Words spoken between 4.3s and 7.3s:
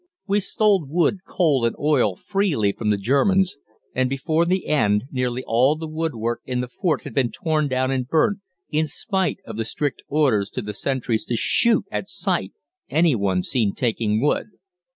the end nearly all the woodwork in the fort had been